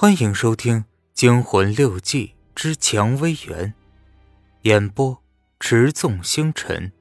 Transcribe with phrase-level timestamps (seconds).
[0.00, 3.66] 欢迎收听《惊魂六记之蔷薇园》，
[4.62, 5.20] 演播：
[5.58, 6.92] 持纵星辰。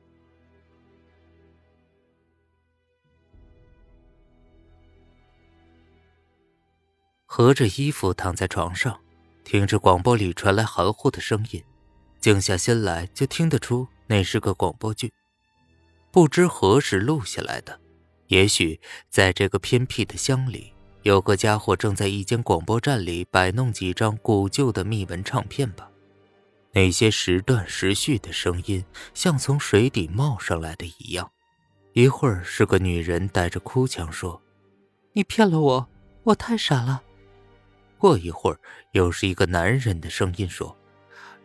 [7.27, 8.99] 合着衣服躺在床上，
[9.43, 11.63] 听着广播里传来含糊的声音，
[12.19, 15.13] 静下心来就听得出那是个广播剧，
[16.09, 17.79] 不知何时录下来的。
[18.29, 20.73] 也许在这个偏僻的乡里。
[21.07, 25.89] 有个家伙正在一间广播站里摆弄几张古旧的密文唱片吧？
[26.73, 31.31] 那些时断时续的声音，像从水底冒上来的一样。
[31.93, 34.41] 一会儿是个女人带着哭腔说
[35.15, 35.87] ：“你骗了我，
[36.23, 37.01] 我太傻了。”
[37.97, 38.59] 过一会儿
[38.91, 40.75] 又是一个男人的声音说：“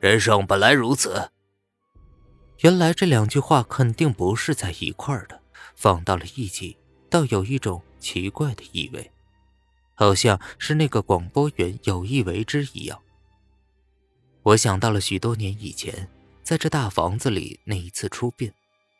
[0.02, 1.30] 人生本来如此。”
[2.62, 5.40] 原来这两句话肯定不是在一块儿的，
[5.76, 6.76] 放到了一起，
[7.08, 9.08] 倒有一种奇怪的意味。
[10.02, 13.00] 好像是那个广播员有意为之一样。
[14.42, 16.08] 我想到了许多年以前，
[16.42, 18.52] 在这大房子里那一次出殡，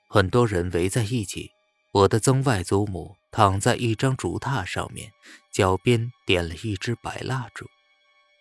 [0.09, 1.51] 很多人围在一起，
[1.91, 5.11] 我的曾外祖母躺在一张竹榻上面，
[5.53, 7.67] 脚边点了一支白蜡烛，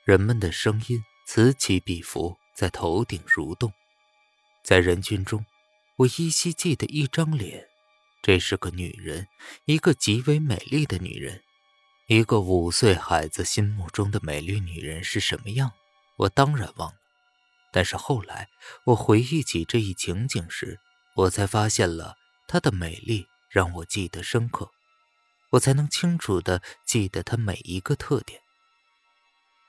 [0.05, 3.73] 人们的声音此起彼伏，在头顶蠕动。
[4.63, 5.43] 在人群中，
[5.95, 7.65] 我依稀记得一张脸，
[8.21, 9.27] 这是个女人，
[9.65, 11.41] 一个极为美丽的女人。
[12.13, 15.71] 一个五岁孩子心目中的美丽女人是什么样？
[16.17, 16.97] 我当然忘了。
[17.71, 18.49] 但是后来
[18.83, 20.77] 我回忆起这一情景时，
[21.15, 22.17] 我才发现了
[22.49, 24.71] 她的美丽让我记得深刻，
[25.51, 28.41] 我才能清楚地记得她每一个特点。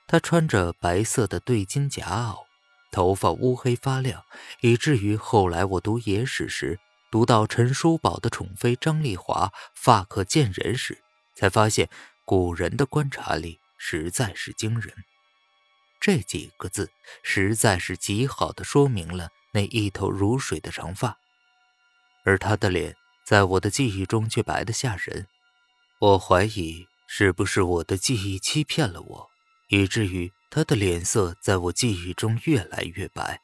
[0.05, 2.39] 她穿着白色的对襟夹袄，
[2.91, 4.21] 头发乌黑发亮，
[4.59, 6.77] 以至于后来我读野史时，
[7.09, 11.01] 读到陈叔宝的宠妃张丽华发可见人时，
[11.33, 11.89] 才发现。
[12.35, 14.91] 古人的观察力实在是惊人，
[16.01, 16.89] 这几个字
[17.21, 21.15] 实在是极好的说明了那一头如水的长发，
[22.25, 25.27] 而他的脸在我的记忆中却白得吓人。
[25.99, 29.29] 我怀疑是不是我的记忆欺骗了我，
[29.67, 33.41] 以至于他的脸色在我记忆中越来越白，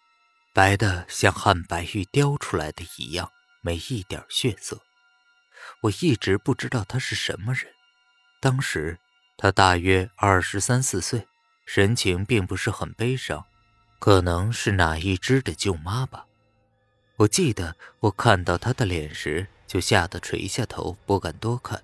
[0.52, 3.32] 白的像汉白玉雕出来的一样，
[3.62, 4.82] 没一点血色。
[5.82, 7.72] 我一直不知道他是什么人。
[8.42, 8.98] 当时
[9.38, 11.28] 他大约二十三四岁，
[11.66, 13.46] 神情并不是很悲伤，
[14.00, 16.26] 可能是哪一只的舅妈吧。
[17.18, 21.84] 我记得我看到他的脸时，就吓得垂下头，不敢多看。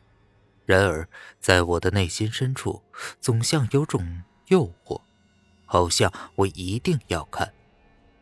[0.65, 1.07] 然而
[1.41, 2.81] 在我的内心深处，
[3.19, 5.01] 总像有种诱惑，
[5.65, 7.53] 好像我一定要看。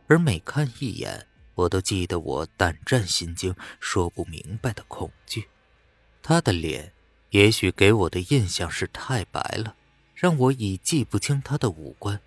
[0.08, 5.48] 而每看一眼，我都记得我胆战心惊、说不明白的恐惧。
[6.20, 6.92] 他的脸。
[7.34, 9.74] 也许给我的印象是太白了，
[10.14, 12.20] 让我已记不清他的五官。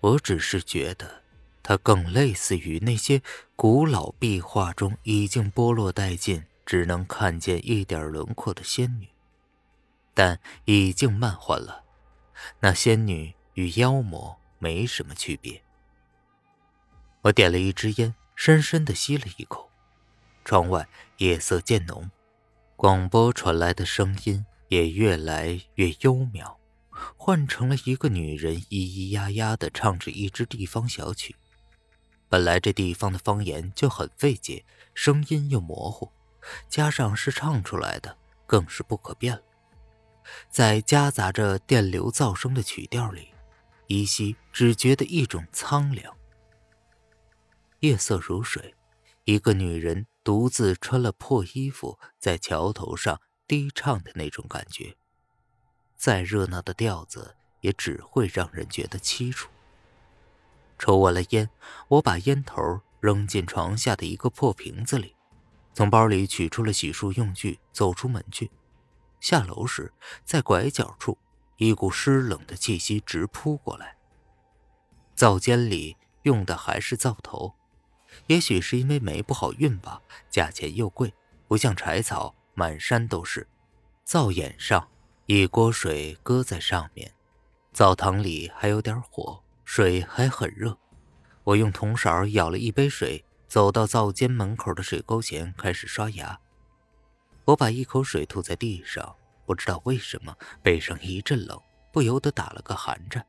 [0.00, 1.22] 我只是觉得，
[1.62, 3.22] 他更类似于那些
[3.54, 9.06] 古老壁画中已经剥落殆尽、只能看见一点轮廓的仙女。
[10.14, 11.84] 但已经漫画了，
[12.58, 15.62] 那仙女与妖魔没什么区别。
[17.22, 19.70] 我点了一支烟，深深的吸了一口。
[20.44, 20.88] 窗外
[21.18, 22.10] 夜色渐浓。
[22.80, 26.56] 广播传来的声音也越来越幽渺，
[27.14, 31.36] 换成了一个女人咿咿呀呀的唱着一支地方小曲。
[32.30, 34.64] 本来这地方的方言就很费解，
[34.94, 36.10] 声音又模糊，
[36.70, 39.42] 加上是唱出来的，更是不可辨了。
[40.48, 43.28] 在夹杂着电流噪声的曲调里，
[43.88, 46.16] 依稀只觉得一种苍凉。
[47.80, 48.74] 夜色如水，
[49.24, 50.06] 一个女人。
[50.30, 54.94] 独自穿了破衣服，在桥头上低唱的那种感觉，
[55.96, 59.50] 再热闹的调子也只会让人觉得凄楚。
[60.78, 61.50] 抽完了烟，
[61.88, 65.16] 我把烟头扔进床下的一个破瓶子里，
[65.74, 68.52] 从包里取出了洗漱用具，走出门去。
[69.18, 69.92] 下楼时，
[70.24, 71.18] 在拐角处，
[71.56, 73.96] 一股湿冷的气息直扑过来。
[75.16, 77.56] 灶间里用的还是灶头。
[78.26, 81.12] 也许是因为煤不好运吧，价钱又贵，
[81.48, 83.46] 不像柴草满山都是。
[84.04, 84.88] 灶眼上
[85.26, 87.12] 一锅水搁在上面，
[87.72, 90.76] 灶堂里还有点火，水还很热。
[91.44, 96.38] 我用铜勺舀了一杯水，走到灶间门口的水沟前开始刷牙。
[97.46, 99.16] 我把一口水吐在地上，
[99.46, 101.60] 不知道为什么背上一阵冷，
[101.92, 103.24] 不由得打了个寒颤。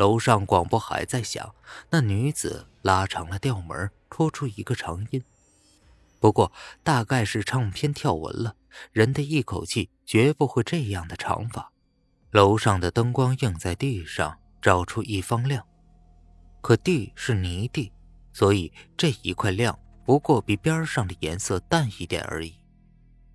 [0.00, 1.54] 楼上广播还在响，
[1.90, 5.22] 那女子拉长了调门，拖出一个长音。
[6.18, 6.50] 不过
[6.82, 8.56] 大概是唱片跳文了，
[8.92, 11.70] 人的一口气绝不会这样的长法。
[12.30, 15.62] 楼上的灯光映在地上，照出一方亮。
[16.62, 17.92] 可地是泥地，
[18.32, 22.54] 所以这一块亮不过比边上的颜色淡一点而已。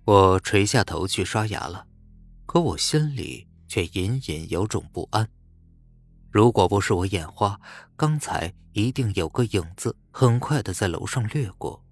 [0.04, 1.86] 我垂下头去刷牙了，
[2.44, 5.28] 可我心里却隐隐有种不安。
[6.36, 7.58] 如果不是我眼花，
[7.96, 11.82] 刚才一定有个影子很快的在楼上掠过。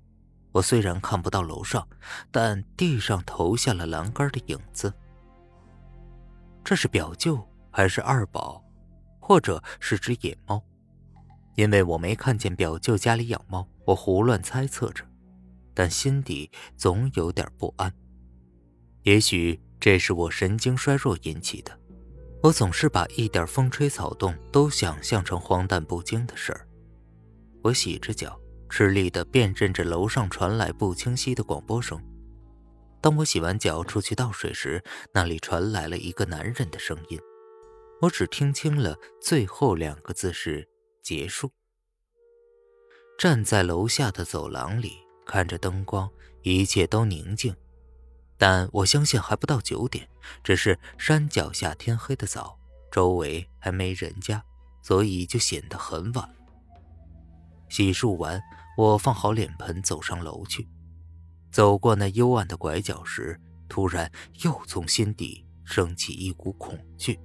[0.53, 1.89] 我虽然看不到楼上，
[2.31, 4.93] 但地上投下了栏杆的影子。
[6.63, 8.63] 这是表舅还是二宝，
[9.19, 10.63] 或者是只野猫？
[11.55, 15.03] 因为我没看见表舅家里养猫，我胡乱猜测着，
[15.73, 17.91] 但心底总有点不安。
[19.05, 21.81] 也许这是我神经衰弱引起的，
[22.45, 26.69] 我总是把一点风吹草动都想象成荒诞不经的事儿。
[27.63, 28.39] 我洗着脚，
[28.69, 31.99] 吃力地辨认着楼上传来不清晰的广播声。
[33.01, 37.19] 当我洗完脚出去倒水时，那里传来了一个男人的声音，
[38.03, 40.69] 我只听清了最后两个字是。
[41.03, 41.51] 结束。
[43.19, 46.11] 站在楼下的走廊里，看着灯光，
[46.43, 47.55] 一切都宁静。
[48.37, 50.09] 但我相信还不到九点，
[50.43, 52.59] 只是山脚下天黑的早，
[52.91, 54.43] 周围还没人家，
[54.83, 56.29] 所以就显得很晚。
[57.69, 58.41] 洗漱完，
[58.77, 60.69] 我放好脸盆，走上楼去。
[61.51, 64.11] 走过那幽暗的拐角时，突然
[64.43, 67.19] 又从心底升起一股恐惧。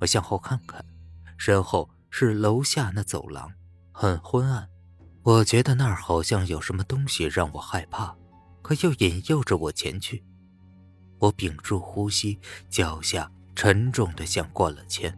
[0.00, 0.84] 我向后看看，
[1.36, 1.88] 身后。
[2.14, 3.50] 是楼下那走廊，
[3.90, 4.68] 很昏暗。
[5.22, 8.14] 我觉得那儿好像有什么东西让我害怕，
[8.62, 10.24] 可又引诱着我前去。
[11.18, 12.38] 我屏住呼吸，
[12.70, 15.16] 脚下沉重的像灌了铅，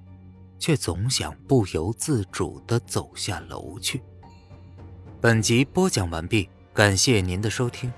[0.58, 4.02] 却总想不由自主的走下楼去。
[5.20, 7.92] 本集播讲完毕，感谢您的收听。